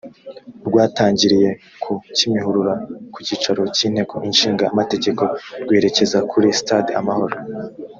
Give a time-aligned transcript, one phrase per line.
[0.67, 1.49] rwatangiriye
[1.83, 2.73] ku kimihurura
[3.13, 5.23] ku cyicaro cy inteko ishinga amategeko
[5.63, 7.35] rwerekeza kuri stade amahoro